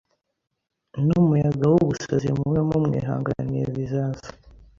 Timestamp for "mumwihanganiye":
2.69-3.65